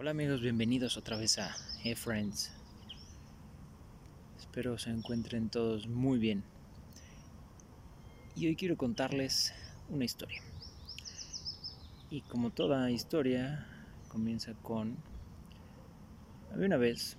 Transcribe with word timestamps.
Hola 0.00 0.12
amigos, 0.12 0.40
bienvenidos 0.40 0.96
otra 0.96 1.18
vez 1.18 1.38
a 1.38 1.54
Hey 1.82 1.94
Friends. 1.94 2.50
Espero 4.38 4.78
se 4.78 4.88
encuentren 4.88 5.50
todos 5.50 5.88
muy 5.88 6.18
bien. 6.18 6.42
Y 8.34 8.46
hoy 8.46 8.56
quiero 8.56 8.78
contarles 8.78 9.52
una 9.90 10.06
historia. 10.06 10.40
Y 12.08 12.22
como 12.22 12.48
toda 12.48 12.90
historia, 12.90 13.66
comienza 14.08 14.54
con... 14.62 14.96
Había 16.50 16.64
una 16.64 16.78
vez 16.78 17.18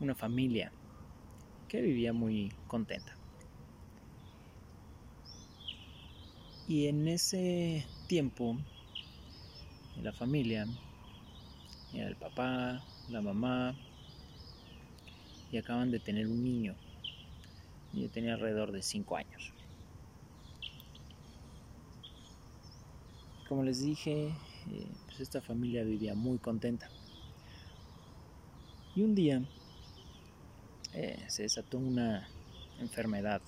una 0.00 0.14
familia 0.14 0.72
que 1.68 1.82
vivía 1.82 2.14
muy 2.14 2.50
contenta. 2.68 3.14
Y 6.66 6.86
en 6.86 7.06
ese 7.06 7.84
tiempo 8.06 8.56
la 10.04 10.12
familia, 10.12 10.66
era 11.94 12.08
el 12.08 12.16
papá, 12.16 12.84
la 13.08 13.22
mamá, 13.22 13.74
y 15.50 15.56
acaban 15.56 15.90
de 15.90 15.98
tener 15.98 16.26
un 16.26 16.44
niño. 16.44 16.74
Yo 17.94 18.10
tenía 18.10 18.34
alrededor 18.34 18.70
de 18.70 18.82
5 18.82 19.16
años. 19.16 19.52
Como 23.48 23.62
les 23.62 23.82
dije, 23.82 24.26
eh, 24.26 24.86
pues 25.06 25.20
esta 25.20 25.40
familia 25.40 25.84
vivía 25.84 26.14
muy 26.14 26.36
contenta. 26.36 26.90
Y 28.94 29.02
un 29.02 29.14
día 29.14 29.42
eh, 30.92 31.24
se 31.28 31.44
desató 31.44 31.78
una 31.78 32.28
enfermedad 32.78 33.40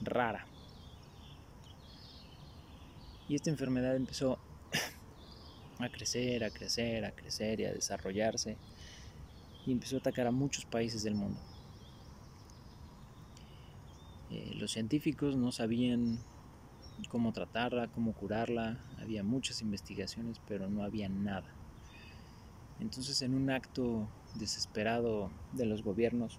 rara. 0.00 0.46
Y 3.28 3.36
esta 3.36 3.50
enfermedad 3.50 3.94
empezó 3.94 4.38
a 5.78 5.88
crecer, 5.88 6.44
a 6.44 6.50
crecer, 6.50 7.04
a 7.04 7.12
crecer 7.12 7.60
y 7.60 7.64
a 7.66 7.72
desarrollarse 7.72 8.56
y 9.66 9.72
empezó 9.72 9.96
a 9.96 9.98
atacar 9.98 10.26
a 10.26 10.30
muchos 10.30 10.64
países 10.64 11.02
del 11.02 11.14
mundo. 11.14 11.40
Eh, 14.30 14.54
los 14.58 14.72
científicos 14.72 15.36
no 15.36 15.52
sabían 15.52 16.18
cómo 17.08 17.32
tratarla, 17.32 17.88
cómo 17.88 18.12
curarla, 18.12 18.78
había 18.98 19.22
muchas 19.22 19.60
investigaciones 19.60 20.40
pero 20.48 20.68
no 20.68 20.82
había 20.82 21.08
nada. 21.08 21.52
Entonces 22.80 23.22
en 23.22 23.34
un 23.34 23.50
acto 23.50 24.08
desesperado 24.34 25.30
de 25.52 25.66
los 25.66 25.82
gobiernos 25.82 26.38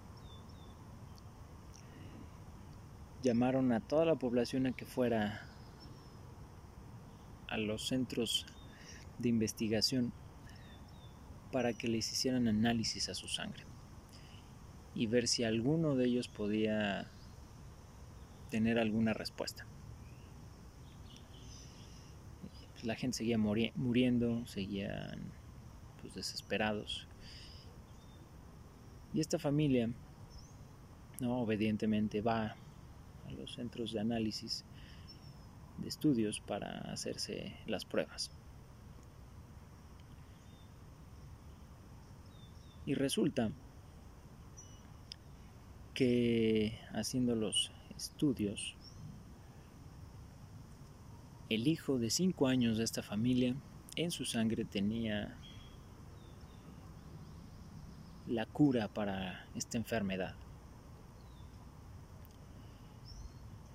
llamaron 3.23 3.71
a 3.71 3.79
toda 3.79 4.05
la 4.05 4.15
población 4.15 4.67
a 4.67 4.71
que 4.71 4.85
fuera 4.85 5.47
a 7.47 7.57
los 7.57 7.87
centros 7.87 8.45
de 9.19 9.29
investigación 9.29 10.13
para 11.51 11.73
que 11.73 11.87
les 11.87 12.11
hicieran 12.11 12.47
análisis 12.47 13.09
a 13.09 13.15
su 13.15 13.27
sangre 13.27 13.63
y 14.93 15.07
ver 15.07 15.27
si 15.27 15.43
alguno 15.43 15.95
de 15.95 16.05
ellos 16.05 16.27
podía 16.27 17.09
tener 18.49 18.79
alguna 18.79 19.13
respuesta. 19.13 19.65
Pues, 22.71 22.85
la 22.85 22.95
gente 22.95 23.17
seguía 23.17 23.37
muriendo, 23.37 24.45
seguían 24.45 25.19
pues, 26.01 26.15
desesperados. 26.15 27.07
Y 29.13 29.19
esta 29.19 29.39
familia, 29.39 29.89
no, 31.19 31.41
obedientemente 31.41 32.21
va 32.21 32.55
a 33.25 33.31
los 33.31 33.55
centros 33.55 33.93
de 33.93 33.99
análisis 33.99 34.65
de 35.77 35.87
estudios 35.87 36.39
para 36.39 36.69
hacerse 36.91 37.55
las 37.67 37.85
pruebas. 37.85 38.31
Y 42.87 42.93
resulta 42.93 43.51
que 45.93 46.79
haciendo 46.93 47.35
los 47.35 47.73
estudios, 47.97 48.77
el 51.49 51.67
hijo 51.67 51.99
de 51.99 52.09
5 52.09 52.47
años 52.47 52.77
de 52.77 52.85
esta 52.85 53.03
familia 53.03 53.55
en 53.97 54.09
su 54.09 54.23
sangre 54.23 54.63
tenía 54.63 55.37
la 58.25 58.45
cura 58.45 58.87
para 58.87 59.45
esta 59.53 59.77
enfermedad. 59.77 60.35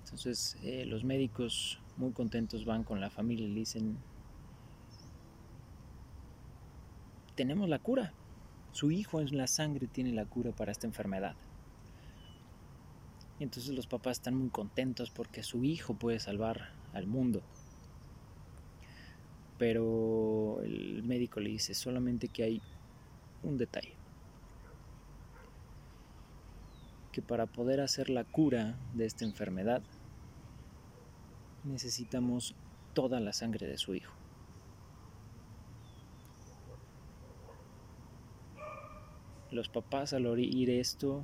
Entonces 0.05 0.57
eh, 0.63 0.87
los 0.87 1.03
médicos 1.03 1.79
muy 1.97 2.13
contentos 2.13 2.65
van 2.65 2.83
con 2.83 2.99
la 2.99 3.11
familia 3.11 3.45
y 3.45 3.49
le 3.49 3.59
dicen, 3.59 3.95
tenemos 7.35 7.69
la 7.69 7.77
cura. 7.77 8.11
Su 8.73 8.89
hijo 8.89 9.21
en 9.21 9.37
la 9.37 9.45
sangre 9.45 9.85
tiene 9.85 10.11
la 10.11 10.25
cura 10.25 10.51
para 10.51 10.71
esta 10.71 10.87
enfermedad. 10.87 11.35
Y 13.39 13.43
entonces 13.43 13.71
los 13.73 13.85
papás 13.85 14.17
están 14.17 14.35
muy 14.35 14.49
contentos 14.49 15.11
porque 15.11 15.43
su 15.43 15.63
hijo 15.63 15.93
puede 15.93 16.19
salvar 16.19 16.71
al 16.91 17.05
mundo. 17.05 17.43
Pero 19.59 20.59
el 20.63 21.03
médico 21.03 21.39
le 21.39 21.51
dice 21.51 21.75
solamente 21.75 22.29
que 22.29 22.43
hay 22.43 22.61
un 23.43 23.59
detalle. 23.59 23.93
Que 27.11 27.21
para 27.21 27.45
poder 27.45 27.79
hacer 27.79 28.09
la 28.09 28.23
cura 28.23 28.75
de 28.95 29.05
esta 29.05 29.23
enfermedad 29.23 29.83
necesitamos 31.63 32.55
toda 32.95 33.19
la 33.19 33.33
sangre 33.33 33.67
de 33.67 33.77
su 33.77 33.93
hijo. 33.93 34.22
Los 39.53 39.69
papás 39.69 40.13
al 40.13 40.25
oír 40.25 40.71
esto 40.71 41.23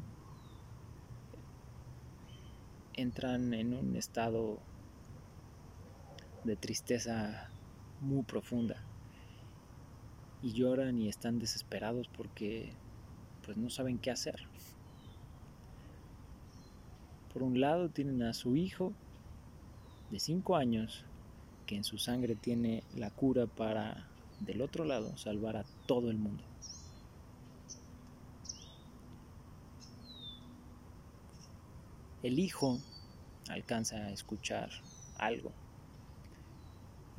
entran 2.94 3.56
en 3.56 3.74
un 3.74 3.96
estado 3.96 4.60
de 6.44 6.56
tristeza 6.56 7.50
muy 8.02 8.22
profunda 8.22 8.84
y 10.44 10.54
lloran 10.54 11.00
y 11.00 11.10
están 11.10 11.40
desesperados 11.40 12.08
porque 12.08 12.72
pues 13.44 13.58
no 13.58 13.72
saben 13.72 13.98
qué 13.98 14.12
hacer. 14.12 14.36
Por 17.34 17.42
un 17.42 17.60
lado 17.60 17.90
tienen 17.90 18.22
a 18.22 18.36
su 18.36 18.56
hijo 18.56 18.94
de 20.12 20.20
5 20.20 20.56
años 20.56 21.04
que 21.66 21.78
en 21.78 21.84
su 21.84 21.98
sangre 21.98 22.36
tiene 22.36 22.84
la 22.96 23.10
cura 23.10 23.48
para 23.48 24.08
del 24.40 24.62
otro 24.62 24.86
lado 24.86 25.18
salvar 25.18 25.58
a 25.58 25.66
todo 25.88 26.12
el 26.12 26.18
mundo. 26.18 26.44
El 32.22 32.38
hijo 32.38 32.80
alcanza 33.50 33.96
a 33.96 34.12
escuchar 34.12 34.70
algo 35.18 35.52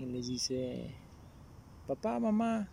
y 0.01 0.07
les 0.07 0.29
dice, 0.29 0.95
papá, 1.87 2.19
mamá, 2.19 2.69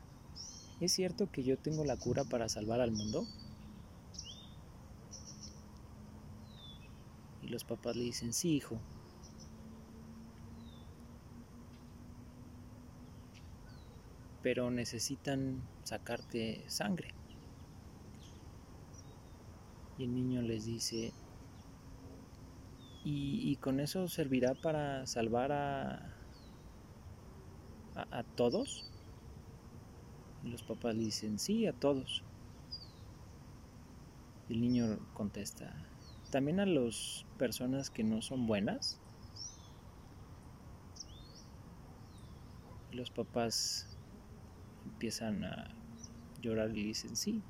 ¿es 0.80 0.94
cierto 0.94 1.30
que 1.30 1.44
yo 1.44 1.58
tengo 1.58 1.84
la 1.84 1.98
cura 1.98 2.24
para 2.24 2.48
salvar 2.48 2.80
al 2.80 2.92
mundo? 2.92 3.26
Y 7.42 7.48
los 7.48 7.66
papás 7.66 7.96
le 7.96 8.04
dicen, 8.04 8.32
sí, 8.34 8.56
hijo. 8.56 8.80
Pero 14.42 14.72
necesitan 14.72 15.62
sacarte 15.84 16.64
sangre. 16.70 17.14
Y 19.98 20.06
el 20.06 20.14
niño 20.14 20.42
les 20.42 20.66
dice, 20.66 21.12
y, 23.10 23.56
con 23.62 23.80
eso 23.80 24.10
servirá 24.10 24.54
para 24.54 25.08
salvar 25.08 25.54
a, 25.54 26.14
a, 27.96 28.24
todos. 28.36 28.92
Los 30.44 30.62
papás 30.62 30.98
dicen, 30.98 31.40
sí, 31.40 31.68
a 31.68 31.74
todos. 31.74 32.24
El 34.50 34.60
niño 34.60 35.00
contesta, 35.14 35.74
también 36.32 36.60
a 36.60 36.66
las 36.66 37.26
personas 37.38 37.90
que 37.90 38.04
no 38.04 38.22
son 38.22 38.46
buenas. 38.46 39.00
Los 42.92 43.10
papás 43.10 43.98
empiezan 44.86 45.46
a 45.46 45.74
llorar 46.42 46.78
y 46.78 46.84
dicen, 46.84 47.16
sí, 47.16 47.42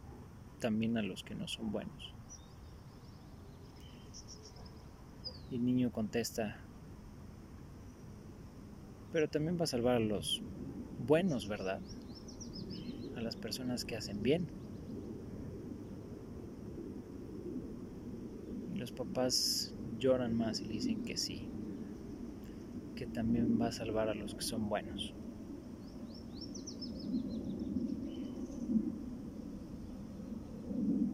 también 0.59 0.97
a 0.97 1.01
los 1.01 1.23
que 1.23 1.33
no 1.33 1.47
son 1.47 1.71
buenos. 1.71 2.16
Y 5.49 5.55
el 5.55 5.65
niño 5.65 5.91
contesta, 5.91 6.57
pero 9.13 9.29
también 9.29 9.57
va 9.57 9.63
a 9.63 9.67
salvar 9.67 9.95
a 9.95 9.99
los 9.99 10.41
buenos, 11.07 11.47
¿verdad? 11.47 11.79
A 13.15 13.21
las 13.21 13.37
personas 13.37 13.85
que 13.85 13.95
hacen 13.95 14.21
bien. 14.21 14.47
Y 18.75 18.77
los 18.77 18.91
papás 18.91 19.73
lloran 19.97 20.35
más 20.35 20.59
y 20.59 20.65
le 20.65 20.73
dicen 20.73 21.03
que 21.03 21.15
sí, 21.15 21.47
que 22.95 23.07
también 23.07 23.57
va 23.59 23.67
a 23.67 23.71
salvar 23.71 24.09
a 24.09 24.13
los 24.13 24.35
que 24.35 24.41
son 24.41 24.67
buenos. 24.67 25.13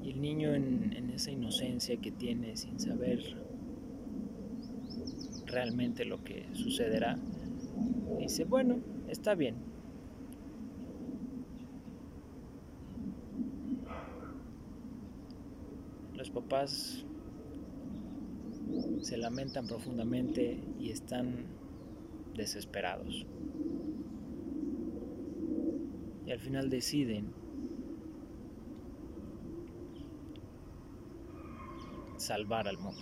Y 0.01 0.09
el 0.09 0.19
niño 0.19 0.56
en 0.56 1.12
esa 1.13 1.30
inocencia 1.30 1.97
que 1.97 2.12
tiene 2.12 2.57
sin 2.57 2.80
saber 2.80 3.53
realmente 5.54 6.04
lo 6.06 6.24
que 6.24 6.48
sucederá, 6.54 7.18
dice, 8.20 8.44
bueno, 8.46 8.80
está 9.08 9.36
bien. 9.36 9.56
Los 16.16 16.30
papás 16.32 17.06
se 19.02 19.18
lamentan 19.18 19.68
profundamente 19.68 20.60
y 20.80 20.90
están 20.90 21.46
desesperados. 22.36 23.26
Y 26.26 26.32
al 26.32 26.40
final 26.40 26.70
deciden 26.70 27.32
salvar 32.18 32.68
al 32.68 32.78
mundo. 32.78 33.02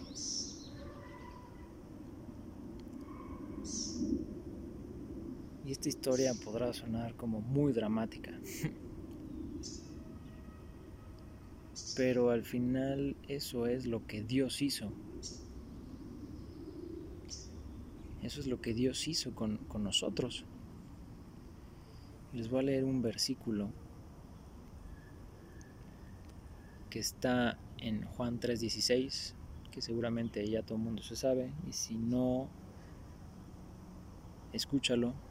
Esta 5.71 5.87
historia 5.87 6.33
podrá 6.33 6.73
sonar 6.73 7.15
como 7.15 7.39
muy 7.39 7.71
dramática. 7.71 8.37
Pero 11.95 12.29
al 12.29 12.43
final 12.43 13.15
eso 13.29 13.67
es 13.67 13.85
lo 13.85 14.05
que 14.05 14.21
Dios 14.21 14.61
hizo. 14.61 14.91
Eso 18.21 18.41
es 18.41 18.47
lo 18.47 18.59
que 18.59 18.73
Dios 18.73 19.07
hizo 19.07 19.33
con, 19.33 19.59
con 19.69 19.81
nosotros. 19.85 20.43
Les 22.33 22.49
voy 22.49 22.59
a 22.59 22.63
leer 22.63 22.83
un 22.83 23.01
versículo 23.01 23.71
que 26.89 26.99
está 26.99 27.57
en 27.77 28.03
Juan 28.07 28.41
3:16, 28.41 29.35
que 29.71 29.81
seguramente 29.81 30.45
ya 30.49 30.63
todo 30.63 30.77
el 30.77 30.83
mundo 30.83 31.01
se 31.01 31.15
sabe, 31.15 31.53
y 31.65 31.71
si 31.71 31.95
no, 31.95 32.49
escúchalo. 34.51 35.30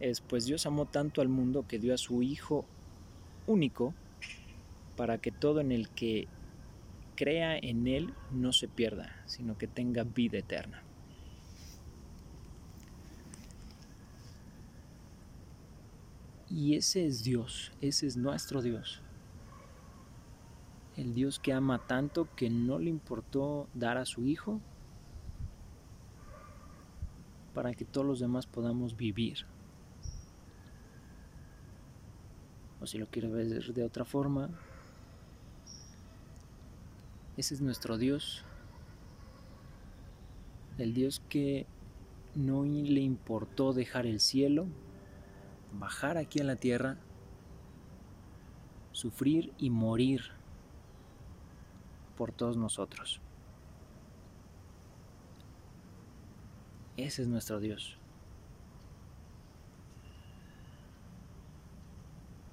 Es 0.00 0.20
pues 0.22 0.46
Dios 0.46 0.66
amó 0.66 0.86
tanto 0.86 1.20
al 1.20 1.28
mundo 1.28 1.66
que 1.68 1.78
dio 1.78 1.94
a 1.94 1.98
su 1.98 2.22
Hijo 2.22 2.64
único 3.46 3.94
para 4.96 5.18
que 5.18 5.30
todo 5.30 5.60
en 5.60 5.72
el 5.72 5.90
que 5.90 6.26
crea 7.16 7.58
en 7.58 7.86
Él 7.86 8.14
no 8.32 8.52
se 8.52 8.66
pierda, 8.66 9.14
sino 9.26 9.58
que 9.58 9.66
tenga 9.66 10.04
vida 10.04 10.38
eterna. 10.38 10.82
Y 16.48 16.74
ese 16.74 17.06
es 17.06 17.22
Dios, 17.22 17.70
ese 17.80 18.06
es 18.06 18.16
nuestro 18.16 18.60
Dios. 18.62 19.02
El 20.96 21.14
Dios 21.14 21.38
que 21.38 21.52
ama 21.52 21.86
tanto 21.86 22.26
que 22.34 22.50
no 22.50 22.78
le 22.78 22.90
importó 22.90 23.68
dar 23.74 23.98
a 23.98 24.04
su 24.04 24.26
Hijo 24.26 24.60
para 27.54 27.74
que 27.74 27.84
todos 27.84 28.06
los 28.06 28.18
demás 28.18 28.46
podamos 28.46 28.96
vivir. 28.96 29.46
O 32.80 32.86
si 32.86 32.98
lo 32.98 33.06
quiero 33.06 33.30
ver 33.30 33.46
de 33.46 33.84
otra 33.84 34.04
forma, 34.04 34.50
ese 37.36 37.54
es 37.54 37.60
nuestro 37.60 37.98
Dios. 37.98 38.44
El 40.78 40.94
Dios 40.94 41.22
que 41.28 41.66
no 42.34 42.64
le 42.64 43.00
importó 43.00 43.72
dejar 43.72 44.06
el 44.06 44.20
cielo 44.20 44.66
bajar 45.72 46.16
aquí 46.16 46.40
en 46.40 46.46
la 46.46 46.56
tierra, 46.56 46.98
sufrir 48.92 49.52
y 49.58 49.70
morir 49.70 50.22
por 52.16 52.32
todos 52.32 52.56
nosotros. 52.56 53.20
Ese 56.96 57.22
es 57.22 57.28
nuestro 57.28 57.60
Dios. 57.60 57.99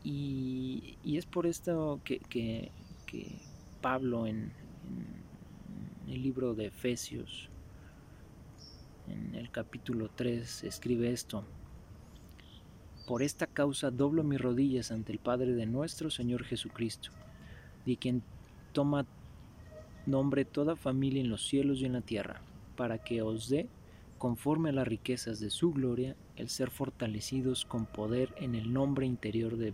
Y, 0.10 0.98
es 1.04 1.26
por 1.26 1.46
esto 1.46 2.00
que, 2.06 2.72
Pablo 3.82 4.26
en, 4.26 4.54
el 6.08 6.24
libro 6.24 6.54
de 6.54 6.68
Efesios, 6.68 7.50
en 9.10 9.36
el 9.36 9.52
capítulo 9.52 10.10
3, 10.16 10.64
escribe 10.64 11.12
esto. 11.12 11.44
Por 13.06 13.22
esta 13.22 13.48
causa 13.48 13.92
doblo 13.92 14.24
mis 14.24 14.40
rodillas 14.40 14.94
ante 14.94 15.12
el 15.12 15.20
Padre 15.20 15.52
de 15.52 15.66
nuestro 15.66 16.10
Señor 16.10 16.46
Jesucristo, 16.46 17.10
de 17.86 17.98
quien 17.98 18.24
toma 18.72 19.06
nombre 20.06 20.46
toda 20.46 20.78
familia 20.78 21.20
en 21.20 21.30
los 21.30 21.46
cielos 21.46 21.82
y 21.82 21.86
en 21.86 21.94
la 21.94 22.02
tierra, 22.02 22.40
para 22.78 22.98
que 22.98 23.22
os 23.22 23.50
dé, 23.50 23.68
conforme 24.18 24.70
a 24.70 24.74
las 24.74 24.88
riquezas 24.88 25.42
de 25.42 25.50
su 25.50 25.74
gloria, 25.74 26.16
el 26.38 26.48
ser 26.48 26.70
fortalecidos 26.70 27.66
con 27.66 27.86
poder 27.86 28.34
en 28.38 28.56
el 28.56 28.72
nombre 28.72 29.06
interior 29.06 29.58
de 29.58 29.74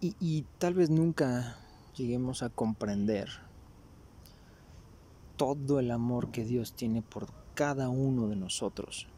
Y, 0.00 0.44
tal 0.58 0.74
vez 0.74 0.90
nunca 0.90 1.56
lleguemos 1.96 2.42
a 2.42 2.50
comprender 2.50 3.28
todo 5.36 5.80
el 5.80 5.90
amor 5.90 6.30
que 6.30 6.44
Dios 6.44 6.74
tiene 6.74 7.00
por 7.00 7.28
cada 7.54 7.88
uno 7.88 8.28
de 8.28 8.36
nosotros. 8.36 9.08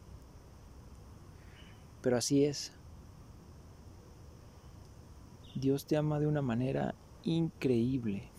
Pero 2.01 2.17
así 2.17 2.45
es. 2.45 2.71
Dios 5.55 5.85
te 5.85 5.97
ama 5.97 6.19
de 6.19 6.27
una 6.27 6.41
manera 6.41 6.95
increíble, 7.23 8.29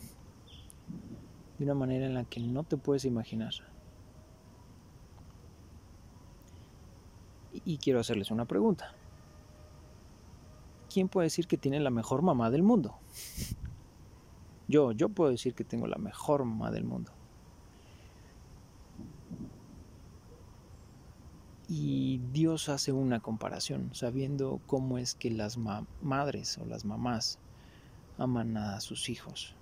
de 1.58 1.64
una 1.64 1.74
manera 1.74 2.06
en 2.06 2.14
la 2.14 2.24
que 2.24 2.40
no 2.40 2.64
te 2.64 2.78
puedes 2.78 3.04
imaginar. 3.04 3.52
Y 7.52 7.76
quiero 7.76 8.00
hacerles 8.00 8.30
una 8.30 8.46
pregunta. 8.46 8.94
¿Quién 10.92 11.08
puede 11.08 11.26
decir 11.26 11.46
que 11.46 11.56
tiene 11.56 11.78
la 11.78 11.90
mejor 11.90 12.22
mamá 12.22 12.50
del 12.50 12.62
mundo? 12.62 12.98
Yo, 14.66 14.92
yo 14.92 15.08
puedo 15.08 15.30
decir 15.30 15.54
que 15.54 15.64
tengo 15.64 15.86
la 15.86 15.98
mejor 15.98 16.44
mamá 16.44 16.70
del 16.70 16.84
mundo. 16.84 17.12
Y 21.68 22.20
Dios 22.32 22.68
hace 22.68 22.90
una 22.90 23.20
comparación, 23.20 23.90
sabiendo 23.94 24.60
cómo 24.66 24.98
es 24.98 25.14
que 25.14 25.30
las 25.30 25.56
madres 26.02 26.58
o 26.58 26.66
las 26.66 26.84
mamás 26.84 27.38
aman 28.18 28.56
a 28.56 28.80
sus 28.80 29.08
hijos. 29.08 29.54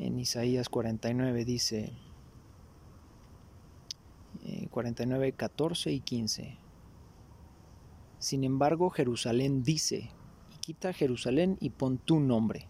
En 0.00 0.18
Isaías 0.18 0.68
49 0.68 1.44
dice, 1.44 1.92
49, 4.70 5.28
eh, 5.28 5.32
14 5.32 5.92
y 5.92 6.00
15. 6.00 6.67
Sin 8.18 8.44
embargo, 8.44 8.90
Jerusalén 8.90 9.62
dice, 9.62 10.10
y 10.54 10.58
quita 10.58 10.92
Jerusalén 10.92 11.56
y 11.60 11.70
pon 11.70 11.98
tu 11.98 12.20
nombre. 12.20 12.68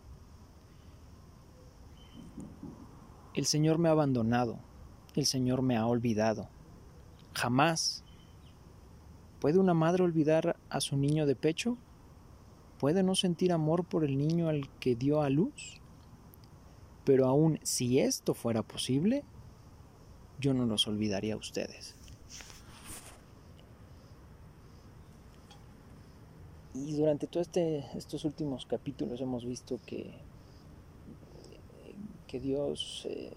El 3.35 3.47
Señor 3.47 3.79
me 3.79 3.89
ha 3.89 3.93
abandonado, 3.93 4.59
el 5.15 5.27
Señor 5.27 5.63
me 5.63 5.77
ha 5.77 5.87
olvidado 5.87 6.49
Jamás. 7.39 8.03
¿Puede 9.39 9.61
una 9.61 9.73
madre 9.73 10.03
olvidar 10.03 10.57
a 10.71 10.81
su 10.81 10.97
niño 10.97 11.25
de 11.25 11.37
pecho? 11.37 11.79
¿Puede 12.81 13.05
no 13.05 13.15
sentir 13.15 13.53
amor 13.53 13.85
por 13.85 14.05
el 14.05 14.19
niño 14.19 14.49
al 14.49 14.69
que 14.81 14.97
dio 14.97 15.23
a 15.23 15.31
luz? 15.31 15.81
Pero 17.05 17.27
aún 17.27 17.61
si 17.63 18.01
esto 18.01 18.35
fuera 18.35 18.65
posible, 18.65 19.23
yo 20.41 20.53
no 20.53 20.67
los 20.67 20.89
olvidaría 20.89 21.35
a 21.35 21.37
ustedes. 21.37 21.98
Y 26.75 26.93
durante 26.97 27.27
todos 27.27 27.47
este, 27.47 27.85
estos 27.97 28.25
últimos 28.25 28.67
capítulos 28.67 29.21
hemos 29.21 29.45
visto 29.45 29.81
que, 29.87 30.13
que 32.27 32.39
Dios 32.39 33.07
eh, 33.09 33.33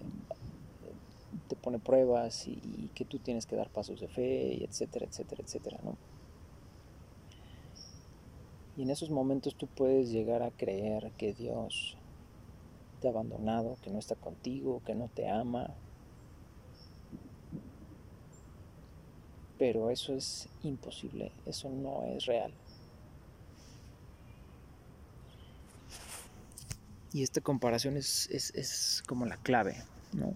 te 1.48 1.56
pone 1.56 1.78
pruebas 1.78 2.46
y, 2.46 2.90
que 2.94 3.04
tú 3.04 3.18
tienes 3.18 3.46
que 3.46 3.56
dar 3.56 3.70
pasos 3.70 4.00
de 4.00 4.08
fe, 4.08 4.62
etcétera, 4.64 5.06
etcétera, 5.06 5.42
etcétera, 5.42 5.78
¿no? 5.82 5.96
Y 8.76 8.82
en 8.82 8.90
esos 8.90 9.10
momentos 9.10 9.54
tú 9.54 9.66
puedes 9.66 10.10
llegar 10.10 10.42
a 10.42 10.50
creer 10.50 11.10
que 11.18 11.34
Dios 11.34 11.96
te 13.00 13.08
ha 13.08 13.10
abandonado, 13.10 13.76
que 13.82 13.90
no 13.90 13.98
está 13.98 14.14
contigo, 14.14 14.82
que 14.86 14.94
no 14.94 15.08
te 15.08 15.28
ama. 15.28 15.74
Pero 19.58 19.90
eso 19.90 20.14
es 20.14 20.48
imposible, 20.62 21.32
eso 21.44 21.68
no 21.68 22.04
es 22.04 22.26
real. 22.26 22.52
Y 27.12 27.22
esta 27.22 27.40
comparación 27.40 27.96
es, 27.96 28.28
es, 28.30 29.02
como 29.06 29.26
la 29.26 29.36
clave, 29.36 29.76
¿no? 30.14 30.34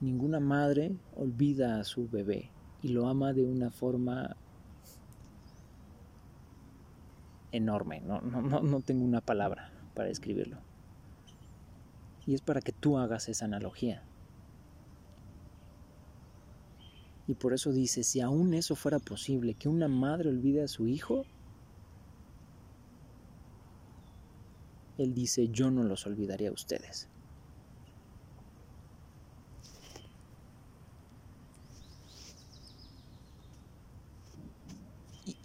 Ninguna 0.00 0.40
madre 0.40 0.92
olvida 1.16 1.80
a 1.80 1.84
su 1.84 2.08
bebé 2.08 2.50
y 2.82 2.88
lo 2.88 3.08
ama 3.08 3.32
de 3.32 3.44
una 3.44 3.70
forma 3.70 4.36
enorme. 7.50 8.00
No, 8.00 8.20
no, 8.20 8.42
no, 8.42 8.60
no 8.62 8.80
tengo 8.80 9.04
una 9.04 9.20
palabra 9.20 9.72
para 9.94 10.08
describirlo. 10.08 10.58
Y 12.26 12.34
es 12.34 12.40
para 12.40 12.60
que 12.60 12.72
tú 12.72 12.98
hagas 12.98 13.28
esa 13.28 13.44
analogía. 13.44 14.02
Y 17.26 17.34
por 17.34 17.54
eso 17.54 17.72
dice, 17.72 18.02
si 18.02 18.20
aún 18.20 18.54
eso 18.54 18.74
fuera 18.76 18.98
posible, 18.98 19.54
que 19.54 19.68
una 19.68 19.88
madre 19.88 20.28
olvide 20.28 20.62
a 20.62 20.68
su 20.68 20.86
hijo, 20.86 21.24
Él 25.02 25.14
dice, 25.14 25.48
yo 25.48 25.70
no 25.70 25.82
los 25.82 26.06
olvidaré 26.06 26.46
a 26.46 26.52
ustedes. 26.52 27.08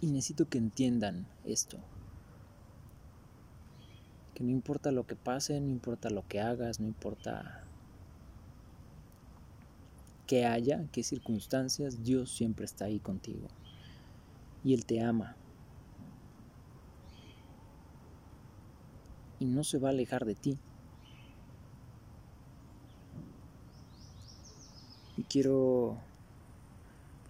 Y, 0.00 0.06
necesito 0.06 0.48
que 0.48 0.58
entiendan 0.58 1.26
esto. 1.44 1.78
Que 4.34 4.44
no 4.44 4.50
importa 4.50 4.92
lo 4.92 5.06
que 5.06 5.16
pase, 5.16 5.60
no 5.60 5.68
importa 5.68 6.10
lo 6.10 6.26
que 6.28 6.40
hagas, 6.40 6.78
no 6.78 6.86
importa 6.86 7.64
qué 10.28 10.46
haya, 10.46 10.86
qué 10.92 11.02
circunstancias, 11.02 12.04
Dios 12.04 12.30
siempre 12.30 12.64
está 12.64 12.84
ahí 12.84 13.00
contigo. 13.00 13.48
Y 14.62 14.74
Él 14.74 14.84
te 14.84 15.00
ama. 15.00 15.36
Y 19.40 19.46
no 19.46 19.64
se 19.64 19.78
va 19.78 19.88
a 19.88 19.92
alejar 19.92 20.24
de 20.24 20.34
ti. 20.34 20.58
Y 25.16 25.22
quiero 25.24 25.98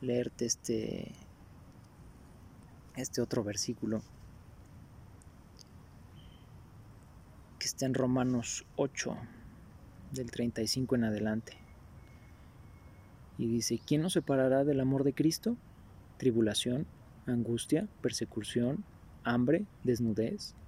leerte 0.01 0.47
este 0.47 1.13
este 2.97 3.23
otro 3.23 3.45
versículo 3.45 4.03
que 7.59 7.67
está 7.67 7.87
en 7.87 7.95
Romanos 7.95 8.65
8 8.77 9.17
del 10.13 10.31
35 10.31 10.97
en 10.97 11.05
adelante. 11.05 11.53
Y 13.37 13.47
dice, 13.47 13.81
¿quién 13.85 14.03
nos 14.03 14.15
separará 14.15 14.65
del 14.65 14.81
amor 14.81 15.05
de 15.05 15.13
Cristo? 15.13 15.57
Tribulación, 16.17 16.87
angustia, 17.27 17.87
persecución, 18.03 18.85
hambre, 19.23 19.65
desnudez, 19.85 20.55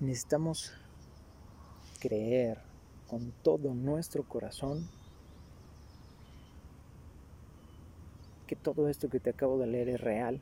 Necesitamos 0.00 0.72
creer 2.00 2.58
con 3.06 3.32
todo 3.42 3.74
nuestro 3.74 4.22
corazón 4.22 4.88
que 8.46 8.56
todo 8.56 8.88
esto 8.88 9.10
que 9.10 9.20
te 9.20 9.28
acabo 9.28 9.58
de 9.58 9.66
leer 9.66 9.90
es 9.90 10.00
real. 10.00 10.40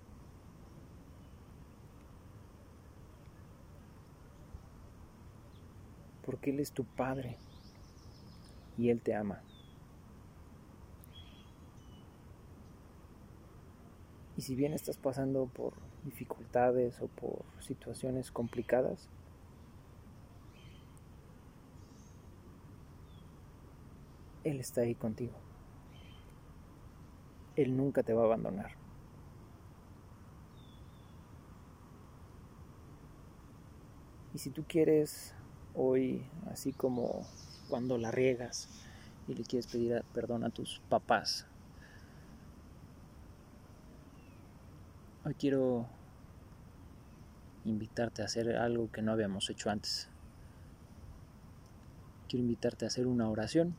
Porque 6.24 6.50
Él 6.50 6.60
es 6.60 6.70
tu 6.70 6.84
Padre 6.84 7.36
y 8.76 8.90
Él 8.90 9.00
te 9.00 9.16
ama. 9.16 9.42
Y 14.36 14.42
si 14.42 14.54
bien 14.54 14.72
estás 14.72 14.98
pasando 14.98 15.46
por 15.46 15.72
dificultades 16.04 17.02
o 17.02 17.08
por 17.08 17.42
situaciones 17.60 18.30
complicadas, 18.30 19.08
Él 24.48 24.60
está 24.60 24.80
ahí 24.80 24.94
contigo. 24.94 25.34
Él 27.54 27.76
nunca 27.76 28.02
te 28.02 28.14
va 28.14 28.22
a 28.22 28.24
abandonar. 28.24 28.70
Y 34.32 34.38
si 34.38 34.48
tú 34.48 34.64
quieres 34.66 35.34
hoy, 35.74 36.24
así 36.50 36.72
como 36.72 37.26
cuando 37.68 37.98
la 37.98 38.10
riegas 38.10 38.70
y 39.26 39.34
le 39.34 39.42
quieres 39.42 39.66
pedir 39.66 40.02
perdón 40.14 40.44
a 40.44 40.50
tus 40.50 40.80
papás, 40.88 41.46
hoy 45.26 45.34
quiero 45.34 45.86
invitarte 47.66 48.22
a 48.22 48.24
hacer 48.24 48.56
algo 48.56 48.90
que 48.90 49.02
no 49.02 49.12
habíamos 49.12 49.50
hecho 49.50 49.68
antes. 49.68 50.08
Quiero 52.30 52.44
invitarte 52.44 52.86
a 52.86 52.88
hacer 52.88 53.06
una 53.06 53.28
oración 53.28 53.76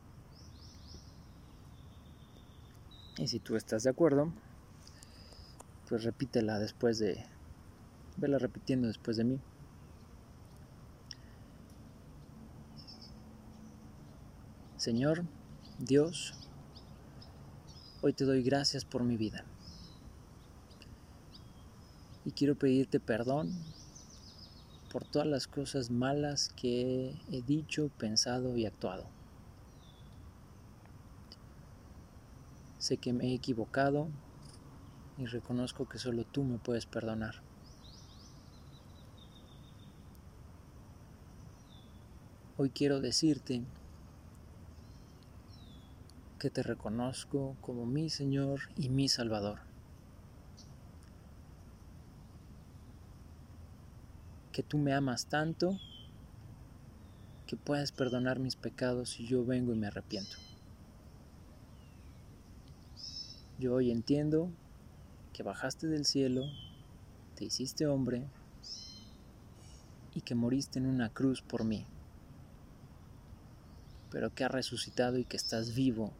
Y 3.20 3.28
si 3.28 3.38
tú 3.38 3.54
estás 3.54 3.82
de 3.82 3.90
acuerdo, 3.90 4.32
pues 5.90 6.04
repítela 6.04 6.58
después 6.58 6.98
de... 6.98 7.22
Vela 8.16 8.38
repitiendo 8.38 8.88
después 8.88 9.18
de 9.18 9.24
mí. 9.24 9.40
Señor, 14.78 15.24
Dios, 15.78 16.32
hoy 18.00 18.14
te 18.14 18.24
doy 18.24 18.42
gracias 18.42 18.86
por 18.86 19.04
mi 19.04 19.18
vida. 19.18 19.44
Y 22.24 22.30
quiero 22.30 22.54
pedirte 22.54 23.00
perdón 23.00 23.52
por 24.90 25.04
todas 25.04 25.28
las 25.28 25.46
cosas 25.46 25.90
malas 25.90 26.54
que 26.56 27.14
he 27.30 27.42
dicho, 27.42 27.90
pensado 27.98 28.56
y 28.56 28.64
actuado. 28.64 29.19
Sé 32.80 32.96
que 32.96 33.12
me 33.12 33.26
he 33.26 33.34
equivocado 33.34 34.08
y 35.18 35.26
reconozco 35.26 35.86
que 35.86 35.98
solo 35.98 36.24
tú 36.24 36.44
me 36.44 36.56
puedes 36.56 36.86
perdonar. 36.86 37.42
Hoy 42.56 42.70
quiero 42.70 43.00
decirte 43.00 43.62
que 46.38 46.48
te 46.48 46.62
reconozco 46.62 47.54
como 47.60 47.84
mi 47.84 48.08
Señor 48.08 48.60
y 48.76 48.88
mi 48.88 49.10
Salvador. 49.10 49.58
Que 54.52 54.62
tú 54.62 54.78
me 54.78 54.94
amas 54.94 55.26
tanto 55.26 55.78
que 57.46 57.58
puedes 57.58 57.92
perdonar 57.92 58.38
mis 58.38 58.56
pecados 58.56 59.10
si 59.10 59.26
yo 59.26 59.44
vengo 59.44 59.74
y 59.74 59.76
me 59.76 59.88
arrepiento. 59.88 60.38
Yo 63.60 63.74
hoy 63.74 63.90
entiendo 63.90 64.50
que 65.34 65.42
bajaste 65.42 65.86
del 65.86 66.06
cielo, 66.06 66.46
te 67.34 67.44
hiciste 67.44 67.86
hombre 67.86 68.26
y 70.14 70.22
que 70.22 70.34
moriste 70.34 70.78
en 70.78 70.86
una 70.86 71.10
cruz 71.10 71.42
por 71.42 71.64
mí, 71.64 71.86
pero 74.10 74.30
que 74.30 74.44
has 74.44 74.50
resucitado 74.50 75.18
y 75.18 75.26
que 75.26 75.36
estás 75.36 75.74
vivo 75.74 76.10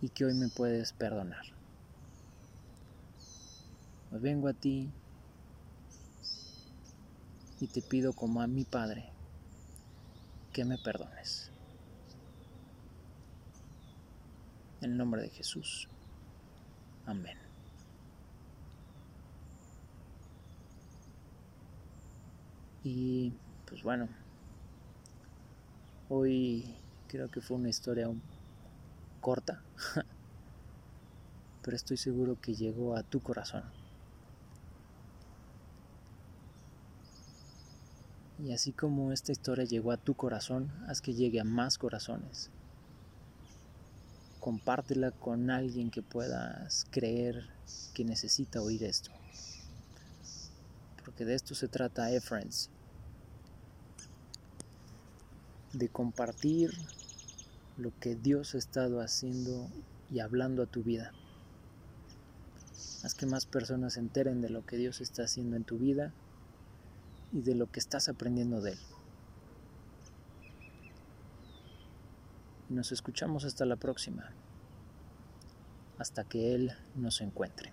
y 0.00 0.08
que 0.08 0.24
hoy 0.24 0.32
me 0.32 0.48
puedes 0.48 0.94
perdonar. 0.94 1.44
Hoy 4.12 4.18
vengo 4.18 4.48
a 4.48 4.54
ti 4.54 4.88
y 7.60 7.66
te 7.66 7.82
pido 7.82 8.14
como 8.14 8.40
a 8.40 8.46
mi 8.46 8.64
Padre 8.64 9.12
que 10.54 10.64
me 10.64 10.78
perdones. 10.78 11.51
En 14.82 14.90
el 14.90 14.96
nombre 14.98 15.22
de 15.22 15.30
Jesús. 15.30 15.88
Amén. 17.06 17.38
Y 22.82 23.32
pues 23.64 23.84
bueno, 23.84 24.08
hoy 26.08 26.74
creo 27.06 27.30
que 27.30 27.40
fue 27.40 27.56
una 27.56 27.68
historia 27.68 28.10
corta, 29.20 29.62
pero 31.62 31.76
estoy 31.76 31.96
seguro 31.96 32.40
que 32.40 32.54
llegó 32.54 32.96
a 32.96 33.04
tu 33.04 33.20
corazón. 33.20 33.62
Y 38.40 38.52
así 38.52 38.72
como 38.72 39.12
esta 39.12 39.30
historia 39.30 39.64
llegó 39.64 39.92
a 39.92 39.96
tu 39.96 40.14
corazón, 40.14 40.72
haz 40.88 41.00
que 41.00 41.14
llegue 41.14 41.38
a 41.38 41.44
más 41.44 41.78
corazones. 41.78 42.50
Compártela 44.42 45.12
con 45.12 45.50
alguien 45.50 45.92
que 45.92 46.02
puedas 46.02 46.84
creer 46.90 47.48
que 47.94 48.04
necesita 48.04 48.60
oír 48.60 48.82
esto. 48.82 49.12
Porque 51.04 51.24
de 51.24 51.36
esto 51.36 51.54
se 51.54 51.68
trata, 51.68 52.10
eh, 52.10 52.20
friends. 52.20 52.68
De 55.72 55.88
compartir 55.88 56.72
lo 57.76 57.96
que 58.00 58.16
Dios 58.16 58.56
ha 58.56 58.58
estado 58.58 59.00
haciendo 59.00 59.70
y 60.10 60.18
hablando 60.18 60.64
a 60.64 60.66
tu 60.66 60.82
vida. 60.82 61.12
Haz 63.04 63.14
que 63.14 63.26
más 63.26 63.46
personas 63.46 63.92
se 63.92 64.00
enteren 64.00 64.40
de 64.40 64.50
lo 64.50 64.66
que 64.66 64.76
Dios 64.76 65.00
está 65.00 65.22
haciendo 65.22 65.54
en 65.54 65.62
tu 65.62 65.78
vida 65.78 66.12
y 67.32 67.42
de 67.42 67.54
lo 67.54 67.70
que 67.70 67.78
estás 67.78 68.08
aprendiendo 68.08 68.60
de 68.60 68.72
Él. 68.72 68.78
Nos 72.72 72.90
escuchamos 72.90 73.44
hasta 73.44 73.66
la 73.66 73.76
próxima, 73.76 74.30
hasta 75.98 76.24
que 76.24 76.54
Él 76.54 76.72
nos 76.94 77.20
encuentre. 77.20 77.70